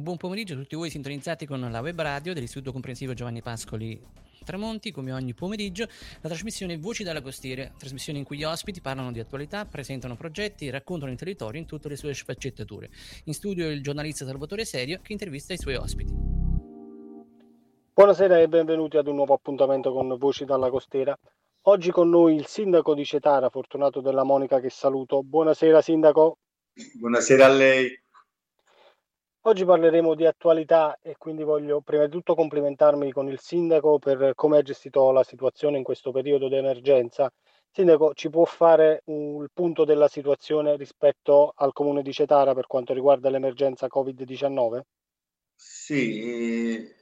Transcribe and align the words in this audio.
buon 0.00 0.16
pomeriggio 0.16 0.54
a 0.54 0.56
tutti 0.56 0.76
voi 0.76 0.90
sintonizzati 0.90 1.46
con 1.46 1.60
la 1.60 1.80
web 1.80 2.00
radio 2.00 2.32
dell'Istituto 2.32 2.72
Comprensivo 2.72 3.14
Giovanni 3.14 3.42
Pascoli 3.42 4.00
Tramonti, 4.44 4.90
come 4.90 5.12
ogni 5.12 5.34
pomeriggio, 5.34 5.86
la 6.22 6.28
trasmissione 6.28 6.78
Voci 6.78 7.04
dalla 7.04 7.20
Costiera, 7.20 7.70
trasmissione 7.76 8.18
in 8.18 8.24
cui 8.24 8.38
gli 8.38 8.44
ospiti 8.44 8.80
parlano 8.80 9.12
di 9.12 9.20
attualità, 9.20 9.66
presentano 9.66 10.16
progetti 10.16 10.66
e 10.66 10.70
raccontano 10.70 11.12
il 11.12 11.18
territorio 11.18 11.60
in 11.60 11.66
tutte 11.66 11.88
le 11.88 11.96
sue 11.96 12.14
sfaccettature. 12.14 12.88
In 13.24 13.34
studio 13.34 13.68
il 13.68 13.82
giornalista 13.82 14.24
Salvatore 14.24 14.64
Serio 14.64 15.00
che 15.02 15.12
intervista 15.12 15.52
i 15.52 15.58
suoi 15.58 15.74
ospiti. 15.74 16.12
Buonasera 17.92 18.40
e 18.40 18.48
benvenuti 18.48 18.96
ad 18.96 19.08
un 19.08 19.16
nuovo 19.16 19.34
appuntamento 19.34 19.92
con 19.92 20.16
Voci 20.16 20.46
dalla 20.46 20.70
Costiera. 20.70 21.16
Oggi 21.64 21.90
con 21.90 22.08
noi 22.08 22.36
il 22.36 22.46
sindaco 22.46 22.94
di 22.94 23.04
Cetara, 23.04 23.50
Fortunato 23.50 24.00
della 24.00 24.24
Monica, 24.24 24.58
che 24.60 24.70
saluto. 24.70 25.22
Buonasera 25.22 25.82
sindaco. 25.82 26.38
Buonasera 26.98 27.44
a 27.44 27.48
lei. 27.50 28.02
Oggi 29.44 29.64
parleremo 29.64 30.14
di 30.14 30.26
attualità 30.26 30.98
e 31.00 31.14
quindi 31.16 31.44
voglio 31.44 31.80
prima 31.80 32.04
di 32.04 32.10
tutto 32.10 32.34
complimentarmi 32.34 33.10
con 33.10 33.26
il 33.26 33.38
sindaco 33.40 33.98
per 33.98 34.32
come 34.34 34.58
ha 34.58 34.62
gestito 34.62 35.10
la 35.12 35.24
situazione 35.24 35.78
in 35.78 35.82
questo 35.82 36.10
periodo 36.10 36.46
di 36.46 36.56
emergenza. 36.56 37.32
Sindaco, 37.70 38.12
ci 38.12 38.28
può 38.28 38.44
fare 38.44 39.00
un, 39.06 39.42
il 39.42 39.48
punto 39.50 39.86
della 39.86 40.08
situazione 40.08 40.76
rispetto 40.76 41.54
al 41.56 41.72
comune 41.72 42.02
di 42.02 42.12
Cetara 42.12 42.52
per 42.52 42.66
quanto 42.66 42.92
riguarda 42.92 43.30
l'emergenza 43.30 43.86
Covid-19? 43.86 44.80
Sì, 45.54 46.20
eh, 46.20 46.94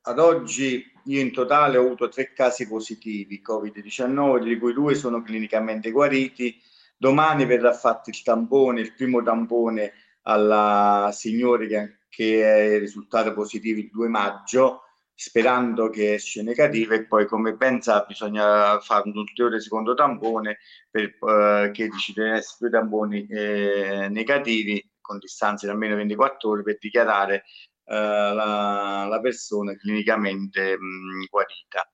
ad 0.00 0.18
oggi 0.18 0.90
io 1.04 1.20
in 1.20 1.32
totale 1.32 1.76
ho 1.76 1.84
avuto 1.84 2.08
tre 2.08 2.32
casi 2.32 2.66
positivi 2.66 3.42
Covid-19, 3.46 4.42
di 4.42 4.56
cui 4.56 4.72
due 4.72 4.94
sono 4.94 5.20
clinicamente 5.20 5.90
guariti. 5.90 6.58
Domani 6.96 7.44
verrà 7.44 7.74
fatto 7.74 8.08
il 8.08 8.22
tampone, 8.22 8.80
il 8.80 8.94
primo 8.94 9.22
tampone 9.22 9.92
alla 10.24 11.10
signora 11.12 11.66
che, 11.66 11.98
che 12.08 12.76
è 12.76 12.78
risultato 12.78 13.32
positivo 13.32 13.80
il 13.80 13.90
2 13.90 14.08
maggio, 14.08 14.82
sperando 15.14 15.90
che 15.90 16.14
esce 16.14 16.42
negativa 16.42 16.94
e 16.94 17.06
poi 17.06 17.26
come 17.26 17.54
ben 17.54 17.80
sa 17.80 18.04
bisogna 18.06 18.80
fare 18.80 19.08
un 19.08 19.16
ulteriore 19.16 19.60
secondo 19.60 19.94
tampone 19.94 20.58
per, 20.90 21.04
eh, 21.04 21.70
che 21.72 21.88
decide 21.88 22.32
essere 22.32 22.68
due 22.68 22.70
tamponi 22.70 23.26
eh, 23.28 24.08
negativi 24.10 24.84
con 25.00 25.18
distanze 25.18 25.66
di 25.66 25.72
almeno 25.72 25.94
24 25.96 26.50
ore 26.50 26.62
per 26.62 26.78
dichiarare 26.80 27.44
eh, 27.84 27.94
la, 27.94 29.06
la, 29.08 29.20
persona 29.20 29.76
clinicamente 29.76 30.76
mh, 30.76 31.26
guarita. 31.30 31.88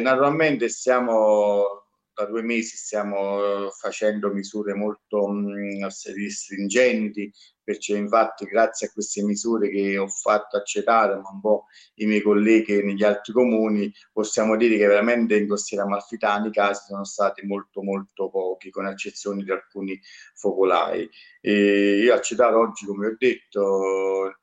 naturalmente 0.00 0.68
stiamo 0.68 1.87
da 2.18 2.24
due 2.24 2.42
mesi 2.42 2.76
stiamo 2.76 3.66
eh, 3.66 3.70
facendo 3.70 4.32
misure 4.32 4.74
molto 4.74 5.28
mh, 5.28 5.86
stringenti, 5.86 7.32
perché 7.62 7.96
infatti 7.96 8.44
grazie 8.46 8.88
a 8.88 8.90
queste 8.90 9.22
misure 9.22 9.70
che 9.70 9.96
ho 9.96 10.08
fatto 10.08 10.56
accettare, 10.56 11.14
ma 11.14 11.30
un 11.30 11.40
po' 11.40 11.66
i 11.96 12.06
miei 12.06 12.20
colleghi 12.20 12.82
negli 12.82 13.04
altri 13.04 13.32
comuni, 13.32 13.92
possiamo 14.12 14.56
dire 14.56 14.76
che 14.76 14.86
veramente 14.86 15.36
in 15.36 15.46
Costiera 15.46 15.84
Amalfitana 15.84 16.48
i 16.48 16.50
casi 16.50 16.86
sono 16.86 17.04
stati 17.04 17.46
molto 17.46 17.82
molto 17.82 18.28
pochi, 18.30 18.70
con 18.70 18.86
eccezione 18.88 19.44
di 19.44 19.52
alcuni 19.52 20.00
focolai. 20.34 21.08
E 21.40 22.00
io 22.00 22.14
a 22.14 22.58
oggi, 22.58 22.84
come 22.84 23.06
ho 23.06 23.14
detto, 23.16 23.60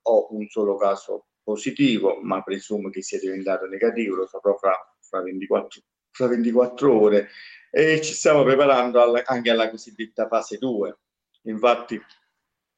ho 0.01 0.27
un 0.33 0.47
solo 0.47 0.77
caso 0.77 1.25
positivo, 1.43 2.19
ma 2.21 2.41
presumo 2.41 2.89
che 2.89 3.01
sia 3.01 3.19
diventato 3.19 3.65
negativo, 3.65 4.15
lo 4.15 4.27
saprò 4.27 4.55
fra, 4.55 4.73
fra 5.01 5.21
24 5.21 5.81
fra 6.15 6.27
24 6.27 6.97
ore 6.97 7.27
e 7.77 7.99
ci 7.99 8.13
stiamo 8.13 8.43
preparando 8.43 9.01
alla, 9.01 9.21
anche 9.25 9.49
alla 9.49 9.69
cosiddetta 9.69 10.29
fase 10.29 10.57
2. 10.57 10.97
Infatti 11.47 12.01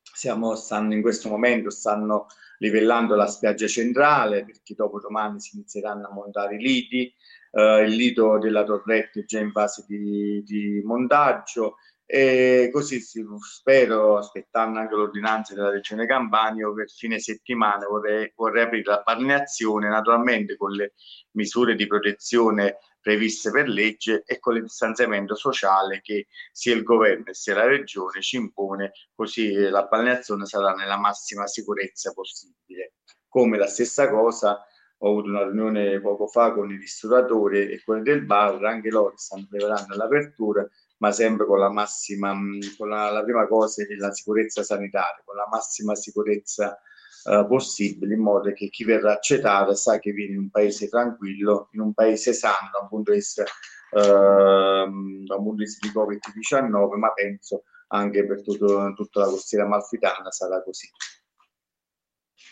siamo, 0.02 0.56
stanno 0.56 0.95
in 0.95 1.04
questo 1.04 1.30
momento 1.30 1.70
stanno 1.70 2.26
livellando 2.58 3.14
la 3.14 3.28
spiaggia 3.28 3.67
centrale 3.67 4.44
perché 4.44 4.73
dopo 4.73 5.00
domani 5.00 5.39
si 5.39 5.58
inizieranno 5.58 6.08
a 6.08 6.12
montare 6.12 6.55
i 6.55 6.60
liti, 6.60 7.14
eh, 7.52 7.83
il 7.83 7.94
lido 7.94 8.39
della 8.39 8.64
torretta 8.64 9.20
è 9.20 9.23
già 9.26 9.39
in 9.39 9.52
fase 9.52 9.86
di, 9.88 10.42
di 10.44 10.82
montaggio 10.83 11.76
e 12.04 12.70
così 12.72 12.99
spero, 12.99 14.17
aspettando 14.17 14.80
anche 14.80 14.95
l'ordinanza 14.95 15.54
della 15.54 15.70
Regione 15.70 16.08
Campania, 16.08 16.72
per 16.73 16.89
fine 16.89 17.20
settimana 17.20 17.86
vorrei, 17.86 18.32
vorrei 18.36 18.64
aprire 18.64 18.83
la 18.89 19.04
balneazione, 19.05 19.89
naturalmente 19.89 20.58
con 20.58 20.72
le 20.72 20.93
misure 21.33 21.76
di 21.76 21.86
protezione 21.86 22.77
previste 23.08 23.52
per 23.52 23.70
legge 23.70 24.23
e 24.26 24.38
con 24.38 24.58
il 24.58 24.64
distanziamento 24.64 25.34
sociale 25.34 26.02
che 26.02 26.28
sia 26.52 26.76
il 26.76 26.84
governo 26.84 27.32
sia 27.32 27.56
la 27.56 27.66
regione 27.66 28.22
ci 28.22 28.36
impone, 28.36 28.92
così 29.16 29.54
la 29.54 29.84
balneazione 29.84 30.45
sarà 30.45 30.73
nella 30.73 30.98
massima 30.98 31.48
sicurezza 31.48 32.12
possibile. 32.12 32.96
Come 33.30 33.58
la 33.58 33.67
stessa 33.67 34.10
cosa 34.10 34.62
ho 34.98 35.08
avuto 35.08 35.30
una 35.30 35.46
riunione 35.46 36.02
poco 36.02 36.28
fa 36.28 36.52
con 36.52 36.70
i 36.70 36.76
ristoratori 36.76 37.72
e 37.72 37.82
quelli 37.82 38.04
del 38.04 38.26
bar, 38.26 38.62
anche 38.66 38.90
loro 38.90 39.14
stanno 39.16 39.48
preparando 39.50 39.96
l'apertura, 39.96 40.67
ma 40.98 41.14
sempre 41.14 41.46
con 41.46 41.60
la 41.60 41.72
massima, 41.72 42.36
con 42.78 42.90
la, 42.90 43.10
la 43.10 43.23
prima 43.23 43.48
cosa 43.48 43.84
è 43.84 43.96
la 43.96 44.12
sicurezza 44.12 44.64
sanitaria, 44.64 45.22
con 45.23 45.38
la 45.38 45.48
massima 45.50 45.96
sicurezza 45.96 46.78
eh, 47.27 47.45
possibile, 47.45 48.14
in 48.14 48.21
modo 48.21 48.52
che 48.54 48.70
chi 48.70 48.86
verrà 48.86 49.14
accettato 49.14 49.73
sa 49.76 49.99
che 49.99 50.11
viene 50.11 50.33
in 50.33 50.39
un 50.39 50.49
paese 50.49 50.88
tranquillo, 50.88 51.67
in 51.73 51.82
un 51.82 51.93
paese 51.93 52.32
sano 52.33 52.70
dal 52.71 52.88
punto 52.88 53.11
di 53.11 53.17
vista, 53.17 53.43
eh, 53.43 53.99
dal 53.99 55.37
punto 55.37 55.55
di, 55.55 55.64
vista 55.64 55.87
di 55.87 55.93
Covid-19, 55.93 56.98
ma 56.98 57.11
penso 57.11 57.64
anche 57.87 58.26
per 58.26 58.43
tutto, 58.43 58.93
tutta 58.93 59.21
la 59.21 59.27
costiera 59.27 59.67
malfitana 59.67 60.32
sarà 60.32 60.64
così. 60.64 60.89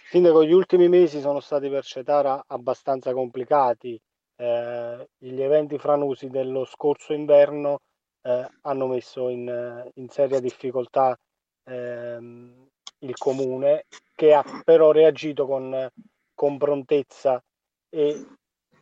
Sindaco, 0.10 0.44
gli 0.44 0.54
ultimi 0.54 0.90
mesi 0.90 1.20
sono 1.20 1.40
stati 1.40 1.70
per 1.70 1.84
Cetara 1.84 2.44
abbastanza 2.48 3.14
complicati. 3.14 4.00
Eh, 4.38 5.10
gli 5.18 5.42
eventi 5.42 5.78
franusi 5.78 6.30
dello 6.30 6.66
scorso 6.66 7.14
inverno 7.14 7.80
eh, 8.22 8.46
hanno 8.62 8.88
messo 8.88 9.30
in, 9.30 9.92
in 9.94 10.10
seria 10.10 10.42
difficoltà 10.42 11.18
ehm, 11.64 12.65
il 13.00 13.16
comune 13.16 13.86
che 14.14 14.34
ha 14.34 14.44
però 14.64 14.92
reagito 14.92 15.46
con, 15.46 15.88
con 16.34 16.58
prontezza 16.58 17.42
e 17.90 18.26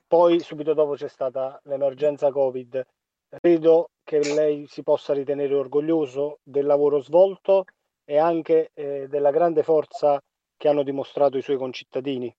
poi 0.07 0.40
subito 0.40 0.74
dopo 0.74 0.94
c'è 0.94 1.07
stata 1.07 1.59
l'emergenza 1.63 2.31
Covid. 2.31 2.85
Credo 3.29 3.90
che 4.03 4.19
lei 4.34 4.66
si 4.68 4.84
possa 4.84 5.13
ritenere 5.13 5.56
orgoglioso 5.56 6.40
del 6.44 6.66
lavoro 6.66 7.01
svolto 7.01 7.66
e 8.06 8.18
anche 8.18 8.69
eh, 8.74 9.07
della 9.07 9.31
grande 9.31 9.63
forza 9.63 10.22
che 10.56 10.68
hanno 10.68 10.84
dimostrato 10.84 11.38
i 11.38 11.41
suoi 11.41 11.57
concittadini. 11.57 12.34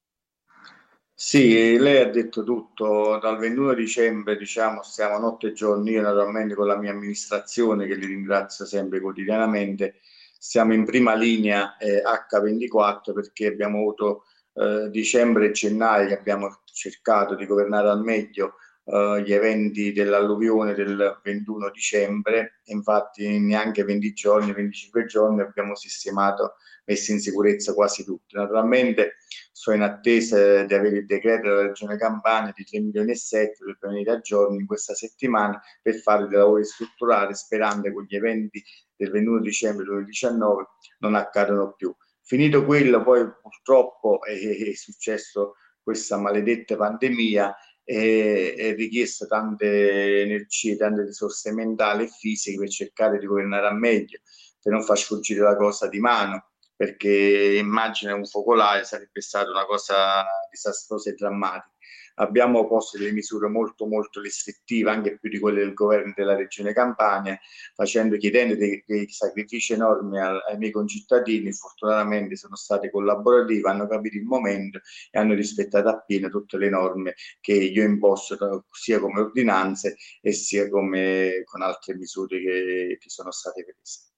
Sì, 1.16 1.78
lei 1.78 2.02
ha 2.02 2.10
detto 2.10 2.42
tutto. 2.42 3.18
Dal 3.18 3.38
21 3.38 3.74
dicembre, 3.74 4.36
diciamo, 4.36 4.82
stiamo 4.82 5.18
notte 5.18 5.48
e 5.48 5.52
giorno, 5.52 5.88
io 5.88 6.02
naturalmente 6.02 6.54
con 6.54 6.66
la 6.66 6.76
mia 6.76 6.90
amministrazione, 6.90 7.86
che 7.86 7.94
li 7.94 8.06
ringrazio 8.06 8.64
sempre 8.64 9.00
quotidianamente, 9.00 10.00
siamo 10.46 10.74
in 10.74 10.84
prima 10.84 11.14
linea 11.14 11.78
eh, 11.78 12.02
H24 12.02 13.14
perché 13.14 13.46
abbiamo 13.46 13.78
avuto 13.78 14.24
eh, 14.52 14.90
dicembre 14.90 15.46
e 15.46 15.52
gennaio 15.52 16.14
abbiamo 16.14 16.60
cercato 16.70 17.34
di 17.34 17.46
governare 17.46 17.88
al 17.88 18.02
meglio 18.02 18.56
eh, 18.86 19.22
gli 19.24 19.32
eventi 19.32 19.92
dell'alluvione 19.92 20.74
del 20.74 21.20
21 21.22 21.70
dicembre, 21.70 22.60
infatti 22.64 23.38
neanche 23.38 23.82
20 23.82 24.12
giorni, 24.12 24.52
25 24.52 25.06
giorni 25.06 25.40
abbiamo 25.40 25.74
sistemato, 25.74 26.54
messo 26.84 27.12
in 27.12 27.20
sicurezza 27.20 27.72
quasi 27.72 28.04
tutti. 28.04 28.36
Naturalmente 28.36 29.16
sono 29.52 29.76
in 29.76 29.82
attesa 29.82 30.64
di 30.64 30.74
avere 30.74 30.98
il 30.98 31.06
decreto 31.06 31.48
della 31.48 31.62
Regione 31.62 31.96
Campania 31.96 32.52
di 32.54 32.64
3 32.64 32.80
milioni 32.80 33.12
e 33.12 33.16
7 33.16 33.56
per 33.64 33.78
venire 33.80 34.10
a 34.12 34.20
giorni 34.20 34.58
in 34.58 34.66
questa 34.66 34.94
settimana 34.94 35.58
per 35.80 35.94
fare 35.96 36.28
dei 36.28 36.38
lavori 36.38 36.64
strutturali 36.64 37.34
sperando 37.34 37.88
che 37.88 38.04
gli 38.06 38.16
eventi 38.16 38.62
del 38.96 39.10
21 39.10 39.40
dicembre 39.40 39.84
2019 39.86 40.64
non 40.98 41.14
accadano 41.14 41.72
più. 41.72 41.94
Finito 42.20 42.64
quello, 42.64 43.02
poi 43.02 43.26
purtroppo 43.40 44.22
è 44.22 44.74
successo 44.74 45.54
questa 45.82 46.16
maledetta 46.16 46.76
pandemia 46.76 47.54
e 47.84 48.54
è 48.56 48.74
richiesta 48.74 49.26
tante 49.26 50.22
energie, 50.22 50.76
tante 50.76 51.04
risorse 51.04 51.52
mentali 51.52 52.04
e 52.04 52.08
fisiche 52.08 52.58
per 52.58 52.68
cercare 52.68 53.18
di 53.18 53.26
governare 53.26 53.66
al 53.66 53.78
meglio, 53.78 54.20
per 54.60 54.72
non 54.72 54.82
far 54.82 54.98
sfuggire 54.98 55.42
la 55.42 55.56
cosa 55.56 55.88
di 55.88 56.00
mano, 56.00 56.50
perché 56.74 57.56
immagina 57.58 58.14
un 58.14 58.24
focolare 58.26 58.84
sarebbe 58.84 59.20
stata 59.20 59.50
una 59.50 59.66
cosa 59.66 60.24
disastrosa 60.50 61.10
e 61.10 61.14
drammatica 61.14 61.73
abbiamo 62.14 62.66
posto 62.66 62.98
delle 62.98 63.12
misure 63.12 63.48
molto 63.48 63.86
molto 63.86 64.20
restrittive, 64.20 64.90
anche 64.90 65.18
più 65.18 65.30
di 65.30 65.38
quelle 65.38 65.60
del 65.60 65.74
governo 65.74 66.12
della 66.14 66.36
regione 66.36 66.72
Campania, 66.72 67.38
facendo, 67.74 68.16
chiedendo 68.16 68.54
dei, 68.56 68.82
dei 68.86 69.08
sacrifici 69.08 69.72
enormi 69.72 70.20
ai, 70.20 70.38
ai 70.48 70.58
miei 70.58 70.70
concittadini, 70.70 71.52
fortunatamente 71.52 72.36
sono 72.36 72.56
stati 72.56 72.90
collaborativi, 72.90 73.66
hanno 73.66 73.86
capito 73.86 74.16
il 74.16 74.24
momento 74.24 74.80
e 75.10 75.18
hanno 75.18 75.34
rispettato 75.34 75.88
appieno 75.88 76.28
tutte 76.28 76.58
le 76.58 76.68
norme 76.68 77.14
che 77.40 77.52
io 77.52 77.82
imposto 77.82 78.66
sia 78.70 78.98
come 79.00 79.20
ordinanze 79.20 79.96
e 80.20 80.32
sia 80.32 80.68
come 80.68 81.42
con 81.44 81.62
altre 81.62 81.94
misure 81.96 82.40
che, 82.40 82.96
che 83.00 83.08
sono 83.08 83.30
state 83.30 83.64
prese. 83.64 84.12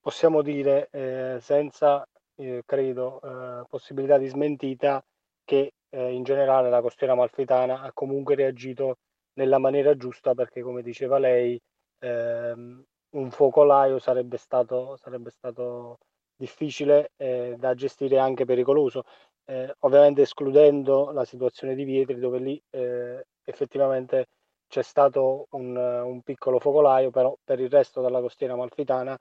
Possiamo 0.00 0.40
dire 0.42 0.88
eh, 0.92 1.38
senza 1.40 2.06
eh, 2.36 2.62
credo, 2.64 3.20
eh, 3.22 3.66
possibilità 3.68 4.18
di 4.18 4.28
smentita 4.28 5.04
che 5.44 5.72
eh, 5.90 6.12
in 6.12 6.22
generale 6.22 6.70
la 6.70 6.80
costiera 6.80 7.14
malfitana 7.14 7.82
ha 7.82 7.92
comunque 7.92 8.34
reagito 8.34 8.98
nella 9.34 9.58
maniera 9.58 9.96
giusta 9.96 10.34
perché 10.34 10.62
come 10.62 10.82
diceva 10.82 11.18
lei 11.18 11.60
ehm, 12.00 12.84
un 13.10 13.30
focolaio 13.30 13.98
sarebbe 13.98 14.36
stato, 14.36 14.96
sarebbe 14.96 15.30
stato 15.30 15.98
difficile 16.36 17.12
eh, 17.16 17.54
da 17.58 17.74
gestire 17.74 18.16
e 18.16 18.18
anche 18.18 18.44
pericoloso. 18.44 19.04
Eh, 19.44 19.72
ovviamente 19.80 20.22
escludendo 20.22 21.10
la 21.12 21.24
situazione 21.24 21.74
di 21.74 21.84
Vietri 21.84 22.18
dove 22.18 22.38
lì 22.38 22.60
eh, 22.70 23.26
effettivamente 23.44 24.26
c'è 24.66 24.82
stato 24.82 25.46
un, 25.50 25.76
un, 25.76 26.22
piccolo 26.22 26.58
focolaio 26.58 27.10
però 27.10 27.36
per 27.44 27.60
il 27.60 27.70
resto 27.70 28.02
della 28.02 28.20
costiera 28.20 28.56
malfitana 28.56 29.16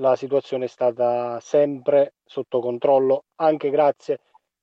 la 0.00 0.16
situazione 0.16 0.64
è 0.64 0.68
stata 0.68 1.38
sempre 1.38 2.14
sotto 2.24 2.58
controllo 2.58 3.26
anche 3.36 3.70
grazie 3.70 4.18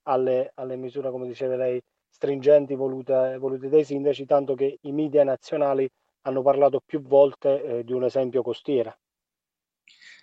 alle, 0.08 0.52
alle 0.56 0.76
misure 0.76 1.12
come 1.12 1.28
diceva 1.28 1.56
lei 1.56 1.82
stringenti 2.10 2.76
volute, 2.76 3.38
volute, 3.38 3.70
dai 3.70 3.84
sindaci, 3.84 4.26
tanto 4.26 4.56
che 4.56 4.80
i 4.82 4.92
media 4.92 5.24
nazionali 5.24 5.90
hanno 6.22 6.42
parlato 6.42 6.82
più 6.84 7.02
volte 7.02 7.62
eh, 7.64 7.84
di 7.84 7.94
un 7.94 8.04
esempio 8.04 8.42
costiera. 8.42 8.98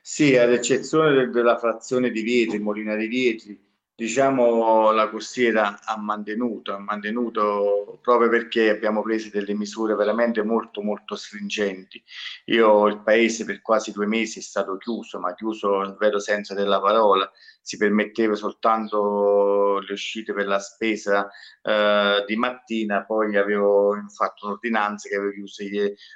Sì, 0.00 0.37
ad 0.37 0.52
eccezione 0.52 1.29
della 1.29 1.58
frazione 1.58 2.11
di 2.11 2.23
Vietri, 2.23 2.58
Molina 2.58 2.96
di 2.96 3.06
Vietri, 3.06 3.71
diciamo 3.94 4.91
la 4.91 5.09
costiera 5.11 5.81
ha 5.85 5.97
mantenuto, 5.99 6.75
ha 6.75 6.79
mantenuto 6.79 7.99
proprio 8.03 8.29
perché 8.29 8.71
abbiamo 8.71 9.03
preso 9.03 9.29
delle 9.31 9.55
misure 9.55 9.94
veramente 9.94 10.43
molto 10.43 10.83
molto 10.83 11.15
stringenti. 11.15 12.03
Io 12.47 12.87
il 12.89 13.03
paese 13.03 13.44
per 13.44 13.61
quasi 13.61 13.93
due 13.93 14.06
mesi 14.06 14.39
è 14.39 14.43
stato 14.43 14.77
chiuso, 14.77 15.21
ma 15.21 15.35
chiuso 15.35 15.81
nel 15.81 15.97
vero 15.99 16.19
senso 16.19 16.55
della 16.55 16.81
parola, 16.81 17.31
si 17.61 17.77
permetteva 17.77 18.35
soltanto 18.35 19.79
le 19.79 19.93
uscite 19.93 20.33
per 20.33 20.47
la 20.47 20.59
spesa 20.59 21.31
eh, 21.62 22.25
di 22.27 22.37
mattina, 22.37 23.05
poi 23.05 23.37
avevo 23.37 23.94
fatto 24.09 24.47
un'ordinanza 24.47 25.09
che 25.09 25.17
avevo 25.17 25.33
chiuso 25.33 25.62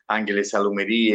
anche 0.07 0.33
le 0.33 0.43
salumerie 0.45 1.15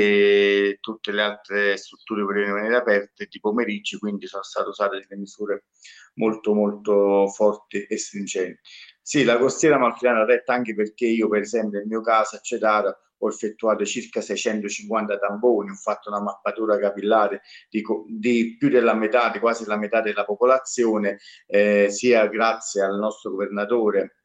e 0.70 0.78
tutte 0.80 1.12
le 1.12 1.22
altre 1.22 1.76
strutture 1.78 2.24
potevano 2.24 2.56
rimanere 2.56 2.78
aperte 2.78 3.28
di 3.30 3.40
pomeriggio, 3.40 3.98
quindi 3.98 4.28
sono 4.28 4.44
state 4.44 4.70
usate 4.70 5.00
delle 5.00 5.20
misure 5.20 5.66
molto 6.16 6.54
molto 6.54 7.28
forti 7.28 7.84
e 7.84 7.98
stringenti. 7.98 8.60
Sì, 9.02 9.24
la 9.24 9.38
costiera 9.38 9.78
malfitana 9.78 10.26
retta 10.26 10.54
anche 10.54 10.76
perché 10.76 11.06
io 11.06 11.28
per 11.28 11.42
esempio 11.42 11.80
nel 11.80 11.88
mio 11.88 12.02
caso 12.02 12.36
a 12.36 12.40
Cetara 12.40 12.96
ho 13.24 13.28
effettuato 13.28 13.86
circa 13.86 14.22
650 14.22 15.18
tamponi, 15.20 15.70
ho 15.70 15.76
fatto 15.76 16.10
una 16.10 16.22
mappatura 16.22 16.80
capillare 16.80 17.42
di, 17.70 17.84
di 18.08 18.56
più 18.58 18.70
della 18.70 18.94
metà, 18.94 19.30
di 19.30 19.40
quasi 19.40 19.66
la 19.66 19.78
metà 19.78 20.02
della 20.02 20.26
popolazione, 20.26 21.20
eh, 21.46 21.90
sia 21.90 22.26
grazie 22.28 22.82
al 22.82 22.98
nostro 22.98 23.32
governatore 23.32 24.21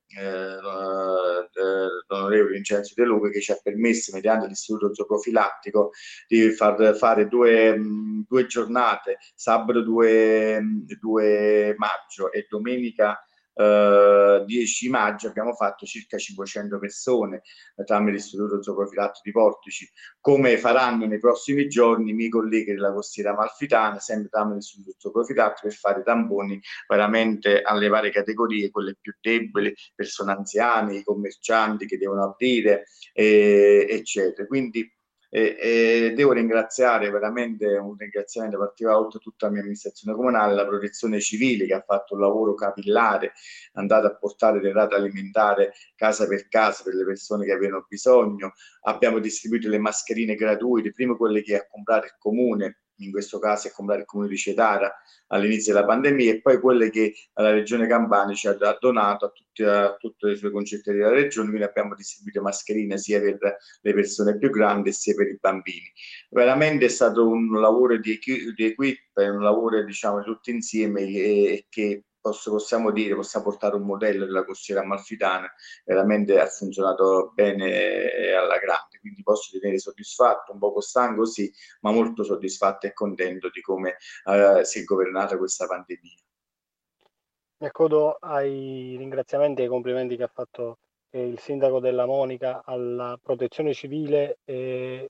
l'onorevole 2.08 2.52
Vincenzo 2.52 2.94
De 2.94 3.04
Luca 3.04 3.28
che 3.28 3.40
ci 3.40 3.52
ha 3.52 3.58
permesso 3.62 4.12
mediante 4.14 4.46
l'istituto 4.46 4.94
zooprofilattico 4.94 5.90
di 6.28 6.50
far 6.52 6.94
fare 6.96 7.26
due, 7.28 7.78
due 8.26 8.46
giornate 8.46 9.18
sabato 9.34 9.82
2, 9.82 10.60
2 11.00 11.74
maggio 11.76 12.32
e 12.32 12.46
domenica 12.48 13.20
10 13.56 14.86
eh, 14.86 14.90
maggio 14.90 15.28
abbiamo 15.28 15.54
fatto 15.54 15.86
circa 15.86 16.18
500 16.18 16.78
persone 16.78 17.40
tramite 17.86 18.12
l'istituto 18.12 18.62
zooprofilattico 18.62 19.20
di 19.24 19.30
Portici. 19.32 19.90
Come 20.20 20.58
faranno 20.58 21.06
nei 21.06 21.18
prossimi 21.18 21.66
giorni 21.66 22.10
i 22.10 22.14
miei 22.14 22.28
colleghi 22.28 22.72
della 22.72 22.92
costiera 22.92 23.34
malfitana 23.34 23.98
sempre 23.98 24.28
tramite 24.28 24.56
l'istituto 24.56 24.94
zooprofilattico 24.98 25.68
per 25.68 25.76
fare 25.76 26.02
tamponi 26.02 26.60
veramente 26.86 27.62
alle 27.62 27.88
varie 27.88 28.10
categorie 28.10 28.70
quelle 28.70 28.96
più 29.00 29.14
deboli 29.20 29.74
persone 29.94 30.32
anziane 30.32 30.96
i 30.96 31.04
commercianti 31.04 31.86
che 31.86 31.96
devono 31.96 32.24
aprire 32.24 32.84
eh, 33.14 33.86
eccetera. 33.88 34.46
Quindi 34.46 34.95
e, 35.28 35.56
e 35.58 36.12
devo 36.14 36.32
ringraziare 36.32 37.10
veramente 37.10 37.66
un 37.76 37.96
ringraziamento 37.96 38.58
particolare 38.58 39.06
a 39.06 39.18
tutta 39.18 39.46
la 39.46 39.52
mia 39.52 39.60
amministrazione 39.60 40.16
comunale, 40.16 40.54
la 40.54 40.66
protezione 40.66 41.20
civile 41.20 41.66
che 41.66 41.74
ha 41.74 41.84
fatto 41.86 42.14
un 42.14 42.20
lavoro 42.20 42.54
capillare, 42.54 43.32
andata 43.72 44.08
a 44.08 44.14
portare 44.14 44.60
le 44.60 44.72
rate 44.72 44.94
alimentari 44.94 45.68
casa 45.94 46.26
per 46.26 46.48
casa 46.48 46.82
per 46.82 46.94
le 46.94 47.04
persone 47.04 47.44
che 47.44 47.52
avevano 47.52 47.84
bisogno, 47.88 48.54
abbiamo 48.82 49.18
distribuito 49.18 49.68
le 49.68 49.78
mascherine 49.78 50.34
gratuite, 50.34 50.92
prima 50.92 51.16
quelle 51.16 51.42
che 51.42 51.56
ha 51.56 51.66
comprato 51.66 52.06
il 52.06 52.16
comune, 52.18 52.80
in 52.98 53.10
questo 53.10 53.38
caso 53.38 53.68
è 53.68 53.70
comprare 53.70 54.00
il 54.00 54.06
comune 54.06 54.28
di 54.28 54.36
Cetara 54.36 54.94
all'inizio 55.28 55.72
della 55.72 55.84
pandemia 55.84 56.32
e 56.32 56.40
poi 56.40 56.60
quelle 56.60 56.90
che 56.90 57.14
la 57.34 57.50
regione 57.50 57.86
Campania 57.86 58.34
ci 58.34 58.46
ha 58.46 58.56
donato 58.78 59.26
a, 59.26 59.30
tutti, 59.30 59.62
a 59.62 59.96
tutte 59.96 60.28
le 60.28 60.36
sue 60.36 60.50
concetterie 60.50 61.00
della 61.00 61.14
regione, 61.14 61.48
quindi 61.48 61.66
abbiamo 61.66 61.94
distribuito 61.94 62.42
mascherine 62.42 62.98
sia 62.98 63.20
per 63.20 63.56
le 63.80 63.94
persone 63.94 64.38
più 64.38 64.50
grandi 64.50 64.92
sia 64.92 65.14
per 65.14 65.28
i 65.28 65.38
bambini. 65.40 65.92
Veramente 66.30 66.86
è 66.86 66.88
stato 66.88 67.26
un 67.26 67.60
lavoro 67.60 67.98
di, 67.98 68.18
di 68.54 68.64
equip, 68.64 68.98
un 69.14 69.42
lavoro 69.42 69.82
diciamo 69.84 70.22
tutti 70.22 70.50
insieme 70.50 71.02
e, 71.02 71.66
che 71.68 72.04
possiamo 72.20 72.90
dire, 72.90 73.14
possiamo 73.14 73.46
portare 73.46 73.76
un 73.76 73.82
modello 73.82 74.24
della 74.24 74.44
costiera 74.44 74.80
amalfitana, 74.80 75.52
veramente 75.84 76.38
ha 76.40 76.46
funzionato 76.46 77.32
bene 77.34 78.32
alla 78.32 78.58
grande, 78.58 78.95
quindi 79.06 79.22
posso 79.22 79.50
ritenere 79.52 79.78
soddisfatto, 79.78 80.52
un 80.52 80.58
poco 80.58 80.80
stanco 80.80 81.24
sì, 81.24 81.52
ma 81.80 81.92
molto 81.92 82.22
soddisfatto 82.24 82.86
e 82.86 82.92
contento 82.92 83.48
di 83.50 83.60
come 83.60 83.96
eh, 84.24 84.64
si 84.64 84.80
è 84.80 84.84
governata 84.84 85.38
questa 85.38 85.66
pandemia. 85.66 86.20
Mi 87.58 87.66
accodo 87.66 88.16
ai 88.20 88.96
ringraziamenti 88.98 89.60
e 89.60 89.64
ai 89.64 89.70
complimenti 89.70 90.16
che 90.16 90.24
ha 90.24 90.30
fatto 90.32 90.78
eh, 91.10 91.26
il 91.26 91.38
sindaco 91.38 91.80
della 91.80 92.04
Monica 92.04 92.62
alla 92.64 93.18
protezione 93.22 93.72
civile 93.72 94.38
eh, 94.44 95.08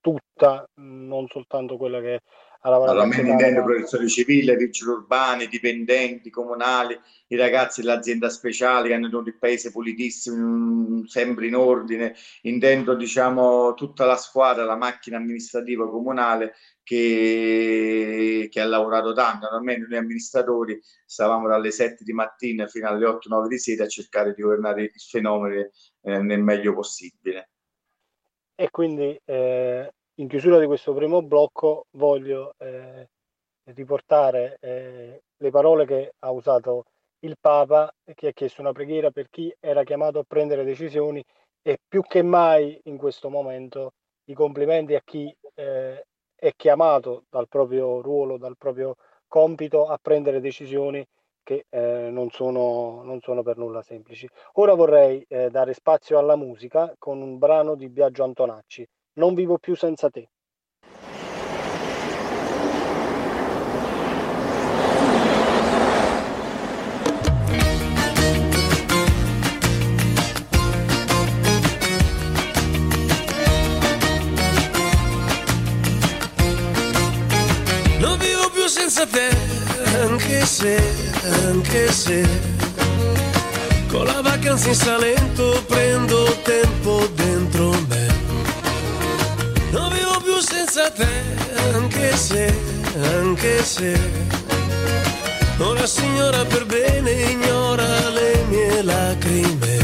tutta, 0.00 0.68
non 0.80 1.28
soltanto 1.28 1.76
quella 1.76 2.00
che 2.00 2.20
ha 2.66 2.70
lavorato 2.70 3.00
allora, 3.00 3.22
me 3.22 3.28
intendo 3.28 3.62
protezione 3.62 4.08
civile, 4.08 4.56
vigili 4.56 4.90
urbani, 4.90 5.48
dipendenti 5.48 6.30
comunali, 6.30 6.98
i 7.26 7.36
ragazzi 7.36 7.82
dell'azienda 7.82 8.30
speciale 8.30 8.88
che 8.88 8.94
hanno 8.94 9.10
tenuto 9.10 9.28
il 9.28 9.36
paese 9.36 9.70
pulitissimo, 9.70 11.06
sempre 11.06 11.46
in 11.46 11.56
ordine, 11.56 12.14
intendo 12.42 12.94
diciamo 12.94 13.74
tutta 13.74 14.06
la 14.06 14.16
squadra, 14.16 14.64
la 14.64 14.76
macchina 14.76 15.18
amministrativa 15.18 15.90
comunale 15.90 16.54
che, 16.82 18.48
che 18.50 18.60
ha 18.60 18.66
lavorato 18.66 19.12
tanto, 19.12 19.46
almeno 19.46 19.86
noi 19.86 19.98
amministratori 19.98 20.80
stavamo 21.04 21.46
dalle 21.46 21.70
7 21.70 22.02
di 22.02 22.14
mattina 22.14 22.66
fino 22.66 22.88
alle 22.88 23.04
8-9 23.04 23.46
di 23.46 23.58
sera 23.58 23.84
a 23.84 23.88
cercare 23.88 24.32
di 24.32 24.40
governare 24.40 24.84
il 24.84 24.90
fenomeno 25.06 25.68
eh, 26.00 26.18
nel 26.18 26.42
meglio 26.42 26.72
possibile. 26.72 27.50
E 28.54 28.70
quindi 28.70 29.20
eh, 29.22 29.90
in 30.16 30.28
chiusura 30.28 30.58
di 30.58 30.66
questo 30.66 30.94
primo 30.94 31.22
blocco 31.22 31.86
voglio 31.92 32.54
eh, 32.58 33.08
riportare 33.72 34.58
eh, 34.60 35.22
le 35.36 35.50
parole 35.50 35.86
che 35.86 36.12
ha 36.20 36.30
usato 36.30 36.84
il 37.20 37.36
Papa 37.40 37.92
che 38.14 38.28
ha 38.28 38.32
chiesto 38.32 38.60
una 38.60 38.72
preghiera 38.72 39.10
per 39.10 39.28
chi 39.30 39.52
era 39.58 39.82
chiamato 39.82 40.20
a 40.20 40.24
prendere 40.26 40.62
decisioni 40.64 41.24
e 41.62 41.78
più 41.88 42.02
che 42.02 42.22
mai 42.22 42.78
in 42.84 42.96
questo 42.96 43.30
momento 43.30 43.94
i 44.26 44.34
complimenti 44.34 44.94
a 44.94 45.02
chi 45.02 45.34
eh, 45.54 46.04
è 46.34 46.52
chiamato 46.54 47.24
dal 47.30 47.48
proprio 47.48 48.00
ruolo, 48.00 48.36
dal 48.36 48.56
proprio 48.56 48.96
compito 49.26 49.86
a 49.86 49.98
prendere 50.00 50.40
decisioni 50.40 51.04
che 51.42 51.66
eh, 51.68 52.08
non, 52.10 52.30
sono, 52.30 53.02
non, 53.02 53.20
sono, 53.20 53.42
per 53.42 53.56
nulla 53.56 53.82
semplici. 53.82 54.28
Ora 54.54 54.74
vorrei 54.74 55.24
eh, 55.28 55.50
dare 55.50 55.74
spazio 55.74 56.18
alla 56.18 56.36
musica 56.36 56.94
con 56.98 57.20
un 57.20 57.38
brano 57.38 57.74
di 57.74 57.88
Biagio 57.88 58.24
Antonacci, 58.24 58.86
non 59.16 59.34
vivo 59.34 59.58
più 59.58 59.74
senza 59.76 60.10
te. 60.10 60.28
Non 77.98 78.18
vivo 78.18 78.50
più 78.52 78.66
senza 78.66 79.06
te, 79.06 79.28
anche 80.00 80.44
se, 80.44 80.76
anche 81.44 81.92
se 81.92 82.62
con 83.88 84.06
la 84.06 84.20
vacanza 84.22 84.68
in 84.68 84.74
Salento 84.74 85.62
prendo 85.68 86.24
tempo 86.42 87.06
dentro 87.14 87.70
me 87.88 88.03
senza 90.74 90.90
te, 90.90 91.06
anche 91.72 92.16
se, 92.16 92.52
anche 93.20 93.62
se 93.62 93.96
una 95.58 95.86
signora 95.86 96.44
per 96.46 96.66
bene 96.66 97.12
ignora 97.12 98.08
le 98.08 98.44
mie 98.48 98.82
lacrime. 98.82 99.76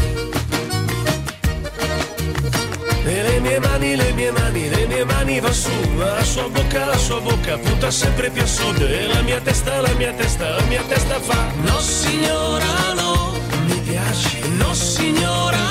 E 3.05 3.23
le 3.23 3.39
mie 3.39 3.59
mani, 3.59 3.95
le 3.95 4.11
mie 4.11 4.31
mani, 4.31 4.69
le 4.69 4.85
mie 4.87 4.87
mie 4.87 5.05
mani 5.05 5.39
va 5.39 5.53
su, 5.53 5.71
la 5.95 6.23
sua 6.25 6.49
bocca, 6.49 6.85
la 6.85 6.97
sua 6.97 7.21
bocca 7.21 7.57
punta 7.57 7.89
sempre 7.89 8.29
più 8.29 8.41
a 8.41 8.45
sud 8.45 8.81
e 8.81 9.07
la 9.07 9.21
mia 9.21 9.39
testa, 9.39 9.79
la 9.79 9.93
mia 9.93 10.11
testa, 10.11 10.49
la 10.49 10.63
mia 10.63 10.83
testa 10.89 11.19
fa 11.21 11.47
No 11.63 11.79
signora 11.79 12.93
no, 12.95 13.33
mi 13.65 13.79
piaci, 13.79 14.41
no 14.57 14.73
signora 14.73 15.70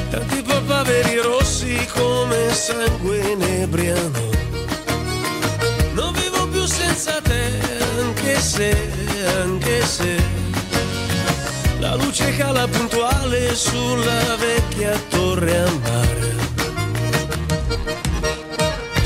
tanti 0.10 0.42
papaveri 0.42 1.18
rossi 1.18 1.86
come 1.94 2.54
sangue 2.54 3.18
inebriano 3.32 4.36
senza 6.68 7.22
te, 7.22 7.60
anche 8.00 8.40
se, 8.40 8.76
anche 9.42 9.86
se 9.86 10.22
la 11.80 11.96
luce 11.96 12.36
cala 12.36 12.68
puntuale 12.68 13.56
sulla 13.56 14.36
vecchia 14.36 14.98
torre 15.10 15.58
a 15.60 15.72
mare. 15.84 16.47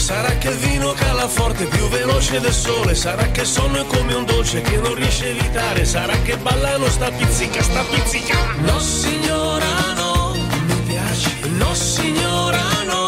Sarà 0.01 0.35
che 0.39 0.49
il 0.49 0.57
vino 0.57 0.93
cala 0.93 1.27
forte, 1.27 1.65
più 1.65 1.87
veloce 1.87 2.39
del 2.39 2.51
sole, 2.51 2.95
sarà 2.95 3.29
che 3.29 3.41
il 3.41 3.45
sonno 3.45 3.81
è 3.81 3.85
come 3.85 4.15
un 4.15 4.25
dolce 4.25 4.61
che 4.61 4.77
non 4.77 4.95
riesce 4.95 5.25
a 5.25 5.29
evitare, 5.29 5.85
sarà 5.85 6.19
che 6.23 6.37
ballano 6.37 6.89
sta 6.89 7.11
pizzica, 7.11 7.61
sta 7.61 7.83
pizzica. 7.83 8.35
No 8.61 8.79
signora 8.79 9.93
no, 9.95 10.33
mi 10.65 10.81
piace, 10.87 11.29
no 11.49 11.73
signora 11.75 12.63
no, 12.83 13.00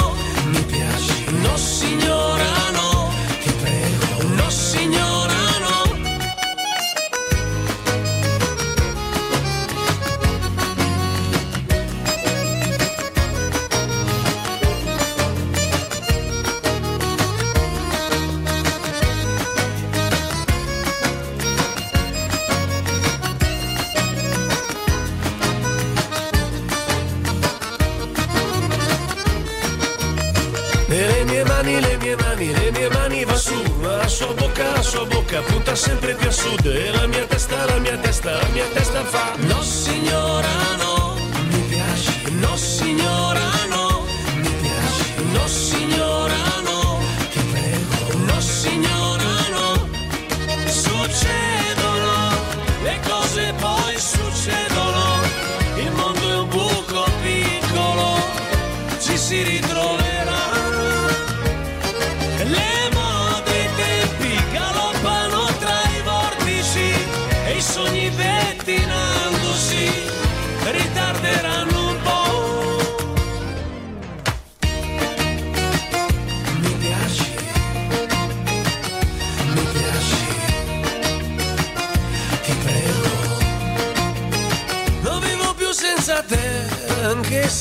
bocca 35.34 35.42
punta 35.42 35.76
sempre 35.76 36.14
più 36.16 36.28
a 36.28 36.32
sud. 36.32 36.66
E 36.66 36.92
la 36.92 37.08
mia 37.08 37.26
testa, 37.26 37.66
la 37.66 37.80
mia 37.80 37.98
testa, 37.98 38.32
la 38.32 38.48
mia 38.52 38.66
testa 38.74 39.04
fa 39.04 39.36
No 39.38 39.62
signora 39.62 40.48
no, 40.78 41.16
mi 41.50 41.60
piaci, 41.70 42.32
no 42.40 42.56
signora 42.56 42.73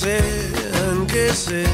se, 0.02 0.20
anche 0.88 1.32
se 1.32 1.64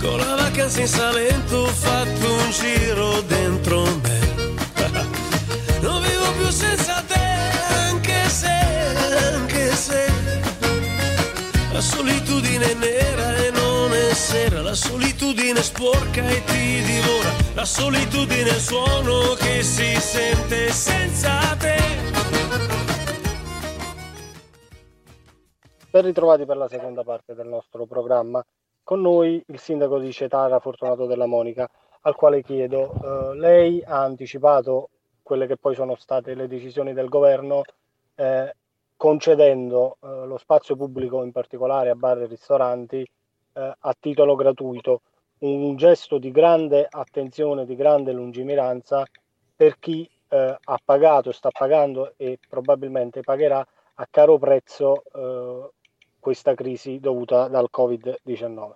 con 0.00 0.18
la 0.18 0.34
vacanza 0.34 0.80
in 0.80 0.88
Salento 0.88 1.56
ho 1.58 1.66
fatto 1.66 2.32
un 2.32 2.50
giro 2.50 3.20
dentro 3.22 3.82
me. 4.02 4.18
Non 5.82 6.02
vivo 6.02 6.32
più 6.36 6.50
senza 6.50 7.04
te, 7.06 7.26
anche 7.88 8.28
se, 8.28 8.56
anche 9.34 9.76
se 9.76 10.12
la 11.72 11.80
solitudine 11.80 12.72
è 12.72 12.74
nera 12.74 13.36
e 13.36 13.50
non 13.50 13.92
è 13.92 14.12
sera, 14.12 14.60
la 14.60 14.74
solitudine 14.74 15.62
sporca 15.62 16.26
e 16.26 16.42
ti 16.44 16.82
divora, 16.82 17.32
la 17.54 17.64
solitudine 17.64 18.50
è 18.50 18.54
il 18.54 18.60
suono 18.60 19.34
che 19.34 19.62
si 19.62 19.96
sente 20.00 20.72
senza 20.72 21.43
Ben 25.94 26.02
ritrovati 26.02 26.44
per 26.44 26.56
la 26.56 26.66
seconda 26.66 27.04
parte 27.04 27.36
del 27.36 27.46
nostro 27.46 27.86
programma. 27.86 28.44
Con 28.82 29.00
noi 29.00 29.40
il 29.46 29.60
sindaco 29.60 30.00
di 30.00 30.10
Cetara, 30.10 30.58
Fortunato 30.58 31.06
della 31.06 31.26
Monica, 31.26 31.70
al 32.00 32.16
quale 32.16 32.42
chiedo, 32.42 32.90
eh, 32.90 33.36
lei 33.36 33.80
ha 33.80 34.02
anticipato 34.02 34.88
quelle 35.22 35.46
che 35.46 35.56
poi 35.56 35.76
sono 35.76 35.94
state 35.94 36.34
le 36.34 36.48
decisioni 36.48 36.94
del 36.94 37.08
governo, 37.08 37.62
eh, 38.16 38.56
concedendo 38.96 39.98
eh, 40.00 40.26
lo 40.26 40.36
spazio 40.36 40.74
pubblico, 40.74 41.22
in 41.22 41.30
particolare 41.30 41.90
a 41.90 41.94
bar 41.94 42.22
e 42.22 42.26
ristoranti, 42.26 43.08
eh, 43.52 43.74
a 43.78 43.94
titolo 43.96 44.34
gratuito, 44.34 45.02
un 45.42 45.76
gesto 45.76 46.18
di 46.18 46.32
grande 46.32 46.88
attenzione, 46.90 47.64
di 47.64 47.76
grande 47.76 48.10
lungimiranza 48.10 49.04
per 49.54 49.78
chi 49.78 50.10
eh, 50.28 50.58
ha 50.60 50.78
pagato, 50.84 51.30
sta 51.30 51.50
pagando 51.52 52.14
e 52.16 52.40
probabilmente 52.48 53.20
pagherà 53.20 53.64
a 53.94 54.06
caro 54.10 54.38
prezzo 54.38 55.04
eh, 55.14 55.70
questa 56.24 56.54
crisi 56.54 57.00
dovuta 57.00 57.48
dal 57.48 57.68
Covid-19? 57.70 58.70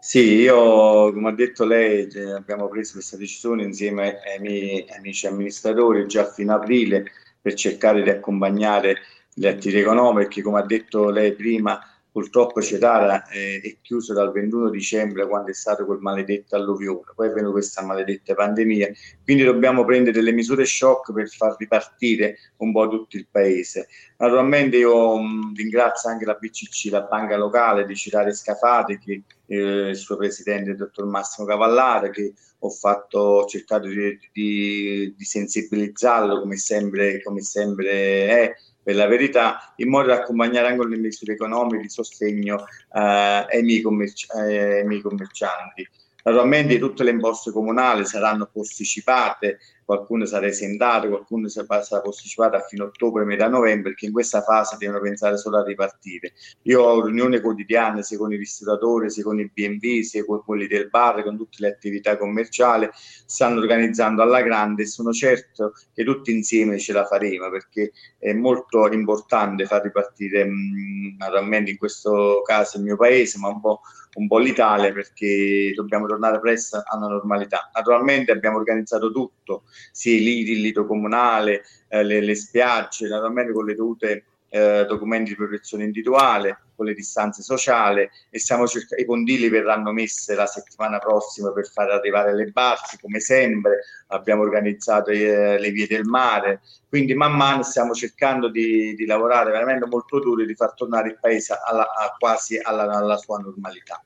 Sì, 0.00 0.36
io 0.36 1.12
come 1.12 1.28
ha 1.28 1.34
detto 1.34 1.66
lei 1.66 2.08
eh, 2.08 2.32
abbiamo 2.32 2.68
preso 2.68 2.94
questa 2.94 3.18
decisione 3.18 3.62
insieme 3.62 4.18
ai 4.24 4.40
miei 4.40 4.86
amici 4.96 5.26
amministratori 5.26 6.06
già 6.06 6.24
fino 6.24 6.52
a 6.52 6.56
aprile 6.56 7.04
per 7.38 7.52
cercare 7.52 8.02
di 8.02 8.08
accompagnare 8.08 8.96
le 9.34 9.48
attività 9.48 9.80
economiche, 9.80 10.40
come 10.40 10.58
ha 10.58 10.64
detto 10.64 11.10
lei 11.10 11.34
prima, 11.34 11.78
purtroppo 12.12 12.60
Cetara 12.60 13.26
eh, 13.28 13.60
è 13.62 13.76
chiuso 13.80 14.12
dal 14.12 14.30
21 14.30 14.68
dicembre 14.68 15.26
quando 15.26 15.50
è 15.50 15.54
stato 15.54 15.86
quel 15.86 15.98
maledetto 15.98 16.54
alluvione, 16.54 17.12
poi 17.14 17.28
è 17.28 17.32
venuta 17.32 17.52
questa 17.52 17.82
maledetta 17.82 18.34
pandemia, 18.34 18.90
quindi 19.24 19.44
dobbiamo 19.44 19.84
prendere 19.84 20.12
delle 20.12 20.32
misure 20.32 20.66
shock 20.66 21.12
per 21.12 21.28
far 21.28 21.56
ripartire 21.58 22.36
un 22.58 22.72
po' 22.72 22.86
tutto 22.88 23.16
il 23.16 23.26
paese. 23.30 23.88
Naturalmente 24.18 24.76
io 24.76 25.16
mh, 25.16 25.24
mm, 25.24 25.54
ringrazio 25.54 26.10
anche 26.10 26.26
la 26.26 26.34
BCC, 26.34 26.90
la 26.90 27.00
banca 27.02 27.36
locale 27.36 27.86
di 27.86 27.96
Citare 27.96 28.34
Scafate, 28.34 28.98
che 28.98 29.22
eh, 29.46 29.88
il 29.88 29.96
suo 29.96 30.16
presidente, 30.16 30.70
il 30.70 30.76
dottor 30.76 31.06
Massimo 31.06 31.46
Cavallare, 31.46 32.10
che 32.10 32.34
ho, 32.58 32.68
fatto, 32.68 33.18
ho 33.18 33.46
cercato 33.46 33.88
di, 33.88 34.18
di, 34.32 35.14
di 35.16 35.24
sensibilizzarlo 35.24 36.40
come 36.40 36.56
sempre, 36.56 37.22
come 37.22 37.40
sempre 37.40 37.88
è 38.26 38.54
per 38.82 38.96
la 38.96 39.06
verità, 39.06 39.72
in 39.76 39.88
modo 39.88 40.08
da 40.08 40.14
accompagnare 40.16 40.68
anche 40.68 40.86
le 40.86 40.96
misure 40.96 41.34
economiche 41.34 41.82
di 41.82 41.88
sostegno 41.88 42.64
eh, 42.92 43.46
ai, 43.50 43.62
miei 43.62 43.80
commerci- 43.80 44.26
eh, 44.36 44.80
ai 44.80 44.86
miei 44.86 45.00
commercianti. 45.00 45.88
Naturalmente 46.24 46.78
tutte 46.78 47.02
le 47.02 47.10
imposte 47.10 47.50
comunali 47.50 48.04
saranno 48.04 48.48
posticipate, 48.52 49.58
qualcuno 49.84 50.24
sarà 50.24 50.46
esentato, 50.46 51.08
qualcuno 51.08 51.48
sarà 51.48 52.00
posticipato 52.00 52.56
a 52.56 52.60
fine 52.60 52.84
ottobre, 52.84 53.24
metà 53.24 53.48
novembre, 53.48 53.90
perché 53.90 54.06
in 54.06 54.12
questa 54.12 54.42
fase 54.42 54.76
devono 54.78 55.00
pensare 55.00 55.36
solo 55.36 55.58
a 55.58 55.64
ripartire. 55.64 56.32
Io 56.62 56.82
ho 56.82 57.04
riunioni 57.04 57.40
quotidiane 57.40 58.02
sia 58.02 58.18
con 58.18 58.32
i 58.32 58.36
ristoratori, 58.36 59.10
sia 59.10 59.24
con 59.24 59.38
i 59.40 59.50
B&B, 59.52 60.00
sia 60.00 60.24
con 60.24 60.42
quelli 60.44 60.66
del 60.66 60.88
bar, 60.88 61.22
con 61.22 61.36
tutte 61.36 61.58
le 61.60 61.68
attività 61.68 62.16
commerciali, 62.16 62.88
stanno 62.92 63.60
organizzando 63.60 64.22
alla 64.22 64.42
grande 64.42 64.82
e 64.82 64.86
sono 64.86 65.12
certo 65.12 65.72
che 65.92 66.04
tutti 66.04 66.32
insieme 66.32 66.78
ce 66.78 66.92
la 66.92 67.04
faremo, 67.04 67.50
perché 67.50 67.92
è 68.18 68.32
molto 68.32 68.90
importante 68.90 69.66
far 69.66 69.82
ripartire 69.82 70.44
mh, 70.44 71.16
naturalmente 71.18 71.70
in 71.70 71.76
questo 71.76 72.42
caso 72.44 72.78
il 72.78 72.84
mio 72.84 72.96
paese, 72.96 73.38
ma 73.38 73.48
un 73.48 73.60
po' 73.60 73.80
un 74.14 74.26
po' 74.26 74.38
l'Italia 74.38 74.92
perché 74.92 75.72
dobbiamo 75.74 76.06
tornare 76.06 76.38
presto 76.40 76.82
alla 76.84 77.06
normalità. 77.06 77.70
Naturalmente 77.74 78.32
abbiamo 78.32 78.58
organizzato 78.58 79.10
tutto, 79.10 79.41
sia 79.90 80.14
i 80.14 80.22
liti, 80.22 80.52
il 80.52 80.60
lito 80.60 80.86
comunale, 80.86 81.62
eh, 81.88 82.02
le, 82.02 82.20
le, 82.20 82.34
spiagge, 82.34 83.08
naturalmente 83.08 83.52
con 83.52 83.64
le 83.64 83.74
dovute 83.74 84.24
eh, 84.54 84.84
documenti 84.86 85.30
di 85.30 85.36
protezione 85.36 85.84
individuale, 85.84 86.58
con 86.76 86.84
le 86.84 86.92
distanze 86.92 87.42
sociali 87.42 88.08
e 88.28 88.38
stiamo 88.38 88.66
cercando, 88.66 89.02
i 89.02 89.06
condili 89.06 89.48
verranno 89.48 89.92
messe 89.92 90.34
la 90.34 90.46
settimana 90.46 90.98
prossima 90.98 91.52
per 91.52 91.66
far 91.70 91.90
arrivare 91.90 92.34
le 92.34 92.46
barche, 92.46 92.98
come 93.00 93.18
sempre, 93.18 93.80
abbiamo 94.08 94.42
organizzato 94.42 95.10
eh, 95.10 95.58
le 95.58 95.70
vie 95.70 95.86
del 95.86 96.04
mare, 96.04 96.60
quindi 96.86 97.14
man 97.14 97.34
mano 97.34 97.62
stiamo 97.62 97.94
cercando 97.94 98.48
di, 98.48 98.94
di 98.94 99.06
lavorare 99.06 99.50
veramente 99.50 99.86
molto 99.86 100.18
duro 100.18 100.42
e 100.42 100.46
di 100.46 100.54
far 100.54 100.74
tornare 100.74 101.08
il 101.08 101.18
paese 101.18 101.58
alla, 101.64 101.90
a, 101.90 102.14
quasi 102.18 102.58
alla, 102.60 102.82
alla 102.82 103.16
sua 103.16 103.38
normalità. 103.38 104.04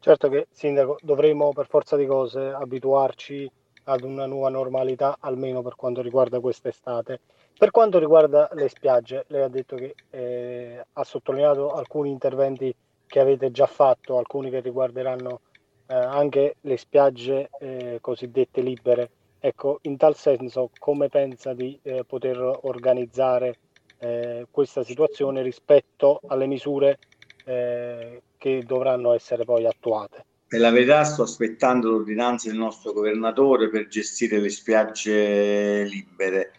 Certo 0.00 0.28
che, 0.28 0.48
Sindaco, 0.50 0.98
dovremo 1.00 1.52
per 1.52 1.66
forza 1.66 1.96
di 1.96 2.06
cose 2.06 2.40
abituarci 2.40 3.50
ad 3.84 4.02
una 4.02 4.26
nuova 4.26 4.48
normalità, 4.48 5.16
almeno 5.20 5.62
per 5.62 5.76
quanto 5.76 6.02
riguarda 6.02 6.40
quest'estate. 6.40 7.20
Per 7.58 7.70
quanto 7.70 7.98
riguarda 7.98 8.48
le 8.54 8.68
spiagge, 8.68 9.24
lei 9.28 9.42
ha 9.42 9.48
detto 9.48 9.76
che 9.76 9.94
eh, 10.10 10.84
ha 10.92 11.04
sottolineato 11.04 11.72
alcuni 11.72 12.10
interventi 12.10 12.74
che 13.06 13.20
avete 13.20 13.50
già 13.50 13.66
fatto, 13.66 14.18
alcuni 14.18 14.50
che 14.50 14.60
riguarderanno 14.60 15.40
eh, 15.86 15.94
anche 15.94 16.56
le 16.60 16.76
spiagge 16.76 17.50
eh, 17.58 17.98
cosiddette 18.00 18.60
libere. 18.60 19.10
Ecco, 19.40 19.78
in 19.82 19.96
tal 19.96 20.14
senso, 20.14 20.70
come 20.78 21.08
pensa 21.08 21.52
di 21.52 21.78
eh, 21.82 22.04
poter 22.04 22.38
organizzare 22.62 23.58
eh, 23.98 24.46
questa 24.50 24.82
situazione 24.82 25.42
rispetto 25.42 26.20
alle 26.26 26.46
misure 26.46 26.98
eh, 27.44 28.22
che 28.38 28.62
dovranno 28.64 29.12
essere 29.12 29.44
poi 29.44 29.66
attuate? 29.66 30.24
Per 30.50 30.58
la 30.58 30.70
verità 30.72 31.04
sto 31.04 31.22
aspettando 31.22 31.90
l'ordinanza 31.90 32.48
del 32.48 32.58
nostro 32.58 32.92
governatore 32.92 33.70
per 33.70 33.86
gestire 33.86 34.40
le 34.40 34.48
spiagge 34.48 35.84
libere 35.84 36.50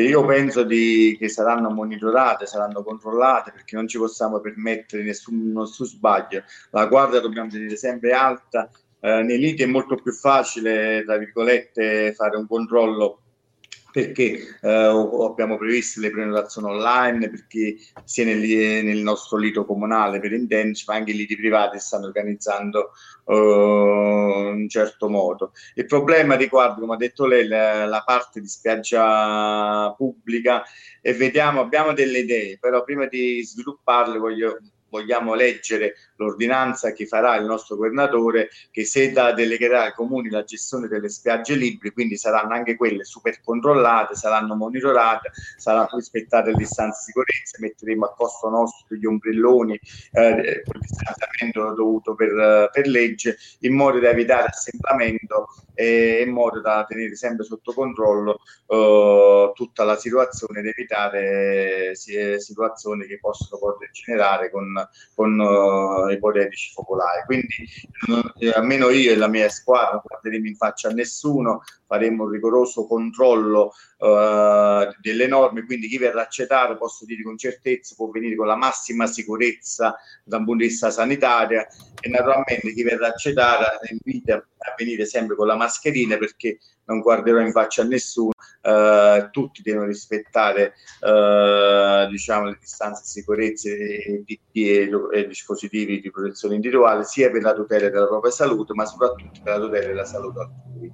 io 0.00 0.24
penso 0.24 0.64
di, 0.64 1.16
che 1.18 1.28
saranno 1.28 1.70
monitorate, 1.70 2.46
saranno 2.46 2.82
controllate 2.82 3.52
perché 3.52 3.76
non 3.76 3.86
ci 3.86 3.98
possiamo 3.98 4.40
permettere 4.40 5.02
nessun 5.02 5.52
nostro 5.52 5.84
sbaglio. 5.84 6.42
La 6.70 6.86
guardia 6.86 7.20
dobbiamo 7.20 7.50
tenere 7.50 7.76
sempre 7.76 8.12
alta. 8.12 8.70
Eh, 8.98 9.22
nei 9.22 9.38
liti 9.38 9.62
è 9.62 9.66
molto 9.66 9.96
più 9.96 10.12
facile, 10.12 11.04
tra 11.04 11.18
virgolette, 11.18 12.12
fare 12.14 12.36
un 12.36 12.46
controllo 12.46 13.20
perché 13.94 14.58
eh, 14.60 14.68
abbiamo 14.68 15.56
previsto 15.56 16.00
le 16.00 16.10
prenotazioni 16.10 16.66
online, 16.66 17.30
perché 17.30 17.76
sia 18.02 18.24
nel, 18.24 18.40
nel 18.40 18.98
nostro 18.98 19.38
lito 19.38 19.64
comunale 19.64 20.18
per 20.18 20.32
intenderci, 20.32 20.84
ma 20.88 20.96
anche 20.96 21.12
i 21.12 21.14
liti 21.14 21.36
privati 21.36 21.78
stanno 21.78 22.06
organizzando 22.06 22.90
in 23.26 23.34
un 23.36 24.68
certo 24.68 25.08
modo. 25.08 25.52
Il 25.76 25.86
problema 25.86 26.34
riguarda, 26.34 26.80
come 26.80 26.94
ha 26.94 26.96
detto 26.96 27.24
lei, 27.24 27.46
la, 27.46 27.86
la 27.86 28.02
parte 28.04 28.40
di 28.40 28.48
spiaggia 28.48 29.94
pubblica 29.96 30.64
e 31.00 31.14
vediamo, 31.14 31.60
abbiamo 31.60 31.92
delle 31.92 32.18
idee, 32.18 32.58
però 32.58 32.82
prima 32.82 33.06
di 33.06 33.44
svilupparle 33.44 34.18
voglio 34.18 34.58
vogliamo 34.94 35.34
leggere 35.34 35.96
l'ordinanza 36.16 36.92
che 36.92 37.06
farà 37.06 37.34
il 37.36 37.44
nostro 37.44 37.74
governatore 37.74 38.50
che 38.70 38.84
se 38.84 39.10
da 39.10 39.32
delegherà 39.32 39.84
ai 39.84 39.92
comuni 39.92 40.30
la 40.30 40.44
gestione 40.44 40.86
delle 40.86 41.08
spiagge 41.08 41.56
libere, 41.56 41.92
quindi 41.92 42.16
saranno 42.16 42.54
anche 42.54 42.76
quelle 42.76 43.02
super 43.02 43.40
controllate, 43.42 44.14
saranno 44.14 44.54
monitorate, 44.54 45.32
saranno 45.56 45.88
rispettate 45.94 46.50
le 46.50 46.56
distanze 46.56 46.98
di 46.98 47.04
sicurezza, 47.06 47.58
metteremo 47.58 48.04
a 48.04 48.14
costo 48.14 48.48
nostro 48.48 48.94
gli 48.94 49.04
ombrelloni 49.04 49.74
eh, 50.12 50.62
con 50.64 50.76
il 50.76 50.80
distanziamento 50.80 51.74
dovuto 51.74 52.14
per, 52.14 52.70
per, 52.72 52.86
legge, 52.86 53.36
in 53.60 53.74
modo 53.74 53.98
da 53.98 54.10
evitare 54.10 54.48
assemblamento 54.48 55.48
e 55.74 56.22
in 56.24 56.32
modo 56.32 56.60
da 56.60 56.84
tenere 56.86 57.16
sempre 57.16 57.44
sotto 57.44 57.72
controllo 57.72 58.38
eh, 58.68 59.50
tutta 59.54 59.82
la 59.82 59.96
situazione 59.96 60.60
ed 60.60 60.66
evitare 60.66 61.90
eh, 61.90 62.38
situazioni 62.38 63.06
che 63.06 63.18
possono 63.18 63.58
poi 63.58 63.88
generare 63.90 64.50
con 64.50 64.83
con 65.14 65.38
uh, 65.38 66.10
ipotetici 66.10 66.72
focolai. 66.72 67.22
Quindi 67.24 67.68
uh, 68.08 68.50
almeno 68.54 68.90
io 68.90 69.12
e 69.12 69.16
la 69.16 69.28
mia 69.28 69.48
squadra 69.48 69.92
non 69.92 70.02
guarderemo 70.04 70.46
in 70.46 70.56
faccia 70.56 70.88
a 70.88 70.92
nessuno, 70.92 71.62
faremo 71.86 72.24
un 72.24 72.30
rigoroso 72.30 72.86
controllo 72.86 73.72
uh, 73.98 74.92
delle 75.00 75.26
norme, 75.26 75.64
quindi 75.64 75.88
chi 75.88 75.98
verrà 75.98 76.22
a 76.22 76.28
cetare, 76.28 76.76
posso 76.76 77.04
dire 77.04 77.22
con 77.22 77.36
certezza, 77.36 77.94
può 77.96 78.10
venire 78.10 78.36
con 78.36 78.46
la 78.46 78.56
massima 78.56 79.06
sicurezza 79.06 79.96
da 80.24 80.38
un 80.38 80.44
punto 80.44 80.62
di 80.62 80.68
vista 80.68 80.90
sanitario 80.90 81.66
e 82.00 82.08
naturalmente 82.08 82.72
chi 82.72 82.82
verrà 82.82 83.08
a 83.08 83.14
cetare 83.14 83.78
invita 83.90 84.44
a 84.64 84.74
venire 84.76 85.04
sempre 85.04 85.36
con 85.36 85.46
la 85.46 85.56
mascherina 85.56 86.16
perché 86.16 86.58
non 86.86 87.00
guarderò 87.00 87.40
in 87.40 87.52
faccia 87.52 87.82
a 87.82 87.84
nessuno, 87.84 88.32
uh, 88.62 89.30
tutti 89.30 89.62
devono 89.62 89.86
rispettare 89.86 90.74
uh, 91.00 92.08
diciamo, 92.08 92.46
le 92.46 92.58
distanze 92.58 93.02
di 93.02 93.08
sicurezza 93.08 93.68
e, 93.68 94.24
e, 94.52 95.26
dispositivi 95.26 96.00
di 96.00 96.10
protezione 96.10 96.54
individuale 96.54 97.04
sia 97.04 97.30
per 97.30 97.42
la 97.42 97.52
tutela 97.52 97.88
della 97.88 98.06
propria 98.06 98.32
salute 98.32 98.74
ma 98.74 98.84
soprattutto 98.84 99.40
per 99.42 99.58
la 99.58 99.64
tutela 99.64 99.86
della 99.86 100.04
salute 100.04 100.40
altrui. 100.40 100.92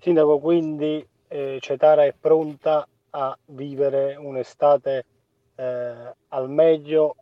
Sindaco, 0.00 0.38
quindi 0.40 1.06
eh, 1.28 1.58
Cetara 1.60 2.04
è 2.04 2.14
pronta 2.18 2.86
a 3.10 3.38
vivere 3.46 4.16
un'estate 4.16 5.04
eh, 5.54 6.14
al 6.28 6.50
meglio, 6.50 7.16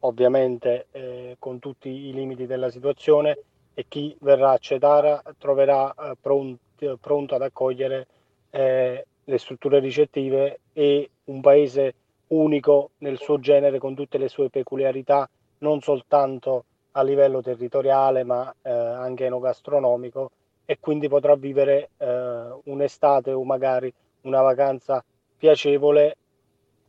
ovviamente 0.00 0.86
eh, 0.90 1.36
con 1.38 1.58
tutti 1.58 1.88
i 1.88 2.12
limiti 2.12 2.46
della 2.46 2.70
situazione 2.70 3.38
e 3.78 3.84
chi 3.88 4.16
verrà 4.20 4.52
a 4.52 4.58
Cetara 4.58 5.22
troverà 5.36 5.92
eh, 5.92 6.14
pronto, 6.18 6.96
pronto 6.98 7.34
ad 7.34 7.42
accogliere 7.42 8.06
eh, 8.48 9.06
le 9.22 9.38
strutture 9.38 9.80
ricettive 9.80 10.60
e 10.72 11.10
un 11.24 11.42
paese 11.42 11.94
unico 12.28 12.92
nel 12.98 13.18
suo 13.18 13.38
genere 13.38 13.78
con 13.78 13.94
tutte 13.94 14.16
le 14.16 14.28
sue 14.28 14.48
peculiarità, 14.48 15.28
non 15.58 15.82
soltanto 15.82 16.64
a 16.92 17.02
livello 17.02 17.42
territoriale 17.42 18.24
ma 18.24 18.50
eh, 18.62 18.70
anche 18.70 19.26
enogastronomico 19.26 20.30
e 20.64 20.78
quindi 20.80 21.08
potrà 21.08 21.34
vivere 21.36 21.90
eh, 21.98 22.58
un'estate 22.64 23.32
o 23.32 23.44
magari 23.44 23.92
una 24.22 24.40
vacanza 24.40 25.04
piacevole, 25.36 26.16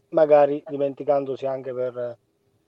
magari 0.10 0.64
dimenticandosi 0.66 1.46
anche 1.46 1.74
per 1.74 2.18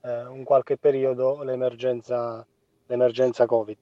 eh, 0.02 0.24
un 0.26 0.44
qualche 0.44 0.76
periodo 0.76 1.42
l'emergenza, 1.42 2.46
l'emergenza 2.84 3.46
Covid. 3.46 3.78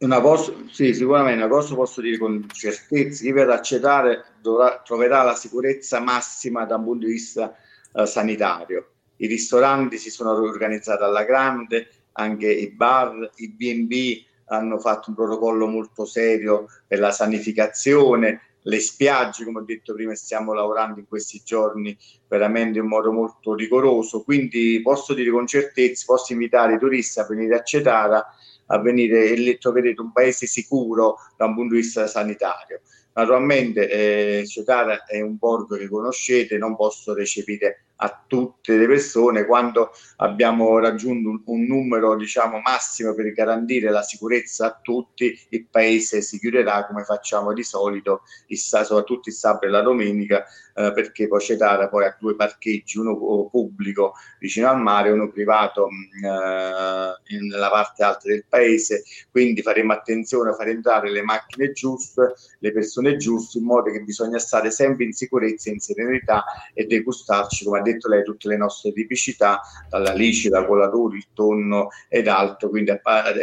Una 0.00 0.20
cosa, 0.20 0.52
sì, 0.70 0.94
sicuramente 0.94 1.42
una 1.42 1.52
cosa 1.52 1.74
posso 1.74 2.00
dire 2.00 2.18
con 2.18 2.46
certezza, 2.52 3.24
chi 3.24 3.32
verrà 3.32 3.54
a 3.54 3.60
cedare 3.60 4.26
dovrà, 4.40 4.80
troverà 4.84 5.24
la 5.24 5.34
sicurezza 5.34 5.98
massima 5.98 6.64
da 6.64 6.76
un 6.76 6.84
punto 6.84 7.06
di 7.06 7.12
vista 7.12 7.52
uh, 7.92 8.04
sanitario. 8.04 8.90
I 9.16 9.26
ristoranti 9.26 9.98
si 9.98 10.10
sono 10.10 10.38
riorganizzati 10.38 11.02
alla 11.02 11.24
grande, 11.24 11.88
anche 12.12 12.48
i 12.48 12.70
bar, 12.70 13.28
i 13.36 13.48
B&B 13.48 14.24
hanno 14.46 14.78
fatto 14.78 15.10
un 15.10 15.16
protocollo 15.16 15.66
molto 15.66 16.04
serio 16.04 16.66
per 16.86 17.00
la 17.00 17.10
sanificazione, 17.10 18.42
le 18.62 18.80
spiagge, 18.80 19.44
come 19.44 19.60
ho 19.60 19.64
detto 19.64 19.94
prima, 19.94 20.14
stiamo 20.14 20.52
lavorando 20.52 21.00
in 21.00 21.08
questi 21.08 21.42
giorni 21.44 21.96
veramente 22.28 22.78
in 22.78 22.86
modo 22.86 23.10
molto 23.10 23.54
rigoroso, 23.54 24.22
quindi 24.22 24.80
posso 24.80 25.12
dire 25.12 25.30
con 25.30 25.46
certezza, 25.46 26.04
posso 26.06 26.32
invitare 26.32 26.74
i 26.74 26.78
turisti 26.78 27.18
a 27.18 27.26
venire 27.26 27.56
a 27.56 27.62
Cetara, 27.62 28.24
a 28.68 28.78
venire 28.78 29.30
e 29.30 29.58
troverete 29.58 30.00
un 30.00 30.12
paese 30.12 30.46
sicuro 30.46 31.16
da 31.36 31.46
un 31.46 31.54
punto 31.54 31.74
di 31.74 31.80
vista 31.80 32.06
sanitario. 32.06 32.80
Naturalmente 33.12 33.90
eh, 33.90 34.46
Cetara 34.46 35.04
è 35.04 35.20
un 35.20 35.36
borgo 35.36 35.76
che 35.76 35.88
conoscete, 35.88 36.56
non 36.56 36.76
posso 36.76 37.14
recepire 37.14 37.84
a 38.00 38.24
tutte 38.26 38.76
le 38.76 38.86
persone 38.86 39.44
quando 39.44 39.90
abbiamo 40.16 40.78
raggiunto 40.78 41.30
un, 41.30 41.42
un, 41.44 41.64
numero 41.64 42.16
diciamo 42.16 42.60
massimo 42.60 43.14
per 43.14 43.32
garantire 43.32 43.90
la 43.90 44.02
sicurezza 44.02 44.66
a 44.66 44.78
tutti 44.80 45.36
il 45.50 45.66
paese 45.68 46.20
si 46.20 46.38
chiuderà 46.38 46.86
come 46.86 47.02
facciamo 47.02 47.52
di 47.52 47.64
solito 47.64 48.22
il, 48.48 48.58
soprattutto 48.58 49.28
il 49.28 49.34
sabato 49.34 49.66
e 49.66 49.70
la 49.70 49.82
domenica 49.82 50.44
eh, 50.78 50.92
perché 50.92 51.26
Pocetara 51.26 51.88
poi 51.88 52.04
ha 52.04 52.16
due 52.20 52.36
parcheggi 52.36 52.98
uno 52.98 53.48
pubblico 53.50 54.12
vicino 54.38 54.68
al 54.68 54.80
mare 54.80 55.08
e 55.08 55.12
uno 55.12 55.28
privato 55.28 55.88
mm, 55.90 56.24
eh, 56.24 57.46
nella 57.48 57.70
parte 57.70 58.04
alta 58.04 58.28
del 58.28 58.44
paese. 58.48 59.02
Quindi 59.30 59.60
faremo 59.60 59.92
attenzione 59.92 60.50
a 60.50 60.54
far 60.54 60.68
entrare 60.68 61.10
le 61.10 61.22
macchine 61.22 61.72
giuste 61.72 62.34
le 62.60 62.72
persone 62.72 63.16
giuste 63.16 63.58
in 63.58 63.64
modo 63.64 63.90
che 63.90 64.00
bisogna 64.02 64.38
stare 64.38 64.70
sempre 64.70 65.04
in 65.04 65.12
sicurezza 65.12 65.70
in 65.70 65.80
serenità 65.80 66.44
e 66.74 66.84
degustarci 66.84 67.64
come 67.64 67.80
ha 67.80 67.82
detto 67.92 68.08
lei, 68.08 68.22
tutte 68.22 68.48
le 68.48 68.56
nostre 68.56 68.92
tipicità, 68.92 69.60
dalla 69.88 70.12
lice, 70.12 70.48
da 70.48 70.64
colatura, 70.64 71.16
il 71.16 71.26
tonno 71.34 71.88
ed 72.08 72.28
altro, 72.28 72.68
quindi 72.68 72.92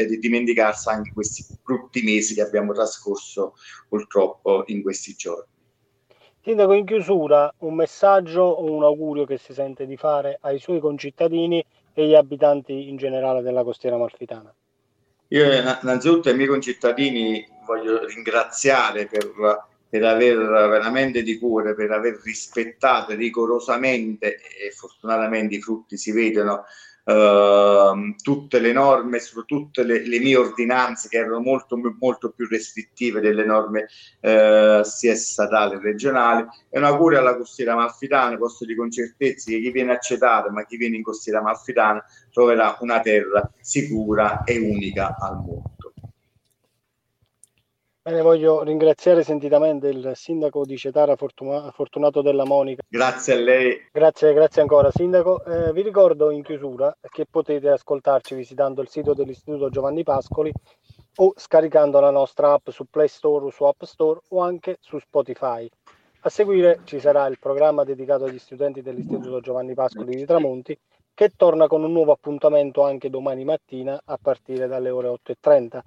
di 0.07 0.19
dimenticarsi 0.19 0.89
anche 0.89 1.11
questi 1.13 1.45
brutti 1.63 2.01
mesi 2.03 2.33
che 2.33 2.41
abbiamo 2.41 2.73
trascorso 2.73 3.53
purtroppo 3.87 4.63
in 4.67 4.81
questi 4.81 5.13
giorni. 5.13 5.53
Sindaco, 6.41 6.73
in 6.73 6.85
chiusura, 6.85 7.51
un 7.59 7.73
messaggio 7.73 8.41
o 8.41 8.71
un 8.71 8.83
augurio 8.83 9.25
che 9.25 9.37
si 9.39 9.51
sente 9.53 9.87
di 9.87 9.97
fare 9.97 10.37
ai 10.41 10.59
suoi 10.59 10.79
concittadini 10.79 11.65
e 11.91 12.03
agli 12.03 12.13
abitanti 12.13 12.87
in 12.87 12.97
generale 12.97 13.41
della 13.41 13.63
costiera 13.63 13.97
malfitana? 13.97 14.53
Io 15.29 15.51
innanzitutto 15.51 16.29
ai 16.29 16.35
miei 16.35 16.47
concittadini 16.47 17.43
voglio 17.65 18.05
ringraziare 18.05 19.07
per 19.07 19.33
per 19.95 20.03
aver 20.03 20.37
veramente 20.37 21.23
di 21.23 21.37
cuore, 21.37 21.73
per 21.73 21.89
aver 21.91 22.19
rispettato 22.21 23.15
rigorosamente 23.15 24.35
e 24.35 24.71
fortunatamente 24.71 25.55
i 25.55 25.61
frutti 25.61 25.95
si 25.97 26.11
vedono 26.11 26.65
Uh, 27.07 28.15
tutte 28.23 28.57
le 28.57 28.71
norme, 28.71 29.19
tutte 29.45 29.83
le, 29.83 30.07
le, 30.07 30.17
mie 30.17 30.37
ordinanze 30.37 31.07
che 31.07 31.17
erano 31.17 31.39
molto, 31.39 31.79
molto 31.99 32.31
più 32.31 32.47
restrittive 32.47 33.21
delle 33.21 33.45
norme 33.45 33.85
uh, 34.21 34.81
sia 34.81 35.13
statali 35.13 35.75
che 35.75 35.83
regionali. 35.83 36.47
E 36.67 36.79
un 36.79 36.83
augurio 36.83 37.19
alla 37.19 37.37
costiera 37.37 37.73
amalfitana, 37.73 38.35
posso 38.37 38.65
dire 38.65 38.79
con 38.79 38.89
certezza 38.89 39.51
che 39.51 39.59
chi 39.59 39.69
viene 39.69 39.93
a 39.93 39.99
Cetare, 39.99 40.49
ma 40.49 40.65
chi 40.65 40.77
viene 40.77 40.95
in 40.95 41.03
costiera 41.03 41.37
amalfitana, 41.41 42.03
troverà 42.31 42.75
una 42.79 42.99
terra 43.01 43.51
sicura 43.61 44.43
e 44.43 44.57
unica 44.57 45.15
al 45.19 45.35
mondo. 45.35 45.74
Bene, 48.07 48.21
voglio 48.21 48.61
ringraziare 48.61 49.23
sentitamente 49.23 49.87
il 49.87 50.11
sindaco 50.13 50.63
di 50.63 50.77
Cetara 50.77 51.15
Fortunato 51.15 52.21
della 52.21 52.45
Monica. 52.45 52.83
Grazie 52.87 53.33
a 53.33 53.37
lei. 53.37 53.87
Grazie, 53.91 54.31
grazie 54.31 54.61
ancora 54.61 54.91
sindaco. 54.91 55.43
Eh, 55.43 55.73
vi 55.73 55.81
ricordo 55.81 56.29
in 56.29 56.43
chiusura 56.43 56.95
che 57.09 57.25
potete 57.25 57.67
ascoltarci 57.67 58.35
visitando 58.35 58.83
il 58.83 58.89
sito 58.89 59.15
dell'Istituto 59.15 59.71
Giovanni 59.71 60.03
Pascoli 60.03 60.53
o 61.15 61.33
scaricando 61.35 61.99
la 61.99 62.11
nostra 62.11 62.53
app 62.53 62.69
su 62.69 62.85
Play 62.87 63.07
Store 63.07 63.45
o 63.45 63.49
su 63.49 63.63
App 63.63 63.81
Store 63.81 64.19
o 64.29 64.39
anche 64.39 64.77
su 64.81 64.99
Spotify. 64.99 65.67
A 66.19 66.29
seguire 66.29 66.81
ci 66.83 66.99
sarà 66.99 67.25
il 67.25 67.39
programma 67.39 67.83
dedicato 67.83 68.25
agli 68.25 68.37
studenti 68.37 68.83
dell'Istituto 68.83 69.39
Giovanni 69.39 69.73
Pascoli 69.73 70.15
di 70.15 70.25
Tramonti 70.25 70.77
che 71.15 71.31
torna 71.37 71.67
con 71.67 71.81
un 71.81 71.93
nuovo 71.93 72.11
appuntamento 72.11 72.83
anche 72.83 73.09
domani 73.09 73.45
mattina 73.45 73.97
a 74.03 74.19
partire 74.21 74.67
dalle 74.67 74.89
ore 74.89 75.07
8.30. 75.07 75.79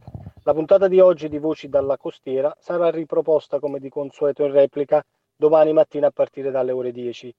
La 0.45 0.55
puntata 0.55 0.89
di 0.89 1.01
oggi 1.01 1.29
di 1.29 1.39
Voci 1.39 1.69
dalla 1.69 1.99
Costiera 1.99 2.57
sarà 2.59 2.89
riproposta 2.89 3.59
come 3.59 3.79
di 3.79 3.91
consueto 3.91 4.43
in 4.45 4.53
replica 4.53 5.05
domani 5.37 5.75
mattina 5.75 6.07
a 6.07 6.13
partire 6.13 6.51
dalle 6.51 6.73
ore 6.73 6.93
10. 6.93 7.35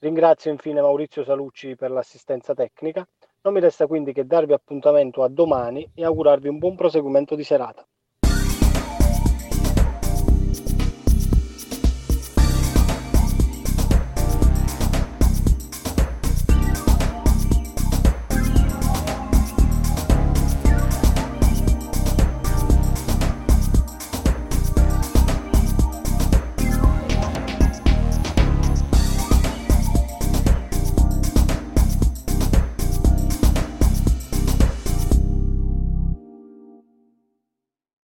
Ringrazio 0.00 0.50
infine 0.50 0.80
Maurizio 0.80 1.22
Salucci 1.22 1.76
per 1.76 1.92
l'assistenza 1.92 2.54
tecnica. 2.54 3.06
Non 3.42 3.54
mi 3.54 3.60
resta 3.60 3.86
quindi 3.86 4.12
che 4.12 4.26
darvi 4.26 4.52
appuntamento 4.52 5.22
a 5.22 5.28
domani 5.28 5.88
e 5.94 6.04
augurarvi 6.04 6.48
un 6.48 6.58
buon 6.58 6.74
proseguimento 6.74 7.36
di 7.36 7.44
serata. 7.44 7.86